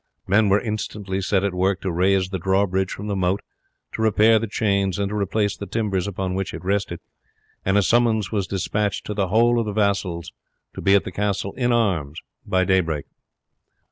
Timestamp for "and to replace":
4.97-5.55